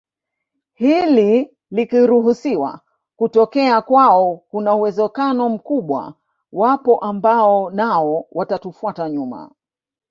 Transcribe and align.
Hili 0.73 1.57
likiruhusiwa 1.71 2.81
kutokea 3.15 3.81
kwao 3.81 4.37
kuna 4.37 4.75
uwezekano 4.75 5.49
mkubwa 5.49 6.13
wapo 6.51 6.97
ambao 6.99 7.69
nao 7.71 8.25
watatufuata 8.31 9.09
nyuma 9.09 9.51